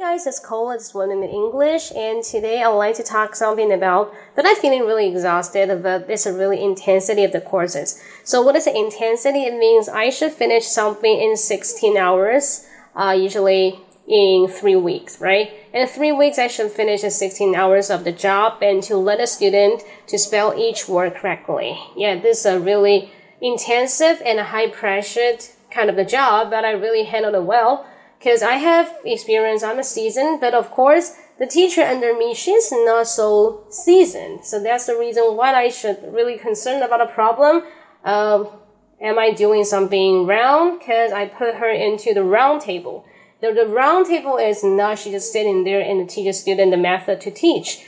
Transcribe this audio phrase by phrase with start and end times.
[0.00, 3.70] guys, it's Cola, it's One Minute English, and today I would like to talk something
[3.70, 8.02] about that I'm feeling really exhausted, but it's a really intensity of the courses.
[8.24, 9.40] So what is the intensity?
[9.40, 12.66] It means I should finish something in 16 hours,
[12.96, 13.78] uh, usually
[14.08, 15.52] in three weeks, right?
[15.74, 19.20] In three weeks, I should finish the 16 hours of the job and to let
[19.20, 21.78] a student to spell each word correctly.
[21.94, 23.12] Yeah, this is a really
[23.42, 27.86] intensive and a high pressured kind of the job, but I really handled it well
[28.20, 32.70] because I have experience, I'm a seasoned, but of course, the teacher under me, she's
[32.70, 34.44] not so seasoned.
[34.44, 37.62] So that's the reason why I should really concerned about a problem.
[38.04, 38.48] Um,
[39.00, 40.78] am I doing something wrong?
[40.78, 43.06] Because I put her into the round table.
[43.40, 46.76] The, the round table is not she just sitting there and the teacher student the
[46.76, 47.86] method to teach.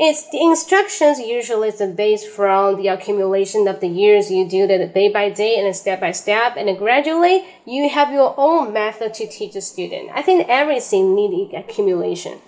[0.00, 4.94] It's the instructions usually is based from the accumulation of the years you do that
[4.94, 9.26] day by day and step by step and gradually you have your own method to
[9.26, 10.10] teach a student.
[10.14, 12.38] I think everything needs accumulation.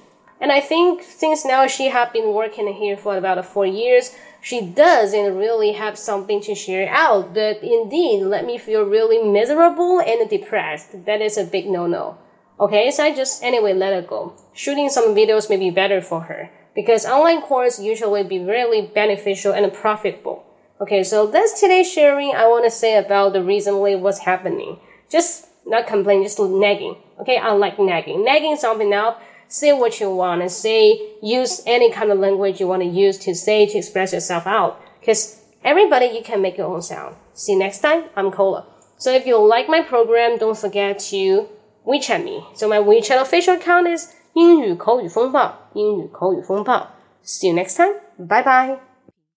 [0.40, 4.60] And I think since now she have been working here for about four years, she
[4.60, 7.34] doesn't really have something to share out.
[7.34, 11.04] But indeed, let me feel really miserable and depressed.
[11.04, 12.16] That is a big no-no.
[12.60, 14.34] Okay, so I just anyway let it go.
[14.54, 19.52] Shooting some videos may be better for her because online course usually be really beneficial
[19.52, 20.44] and profitable.
[20.80, 24.78] Okay, so that's today's sharing I want to say about the recently what's happening.
[25.10, 26.96] Just not complaining, just nagging.
[27.20, 28.24] Okay, I like nagging.
[28.24, 32.66] Nagging something up, say what you want and say, use any kind of language you
[32.66, 34.80] want to use to say to express yourself out.
[35.00, 37.16] Because everybody, you can make your own sound.
[37.34, 38.04] See you next time.
[38.16, 38.66] I'm Cola.
[38.96, 41.48] So if you like my program, don't forget to
[41.86, 42.44] WeChat me.
[42.54, 46.86] So my WeChat official account is 英语口语风暴，英语口语风暴。
[47.22, 48.00] See you next time.
[48.16, 48.89] Bye bye.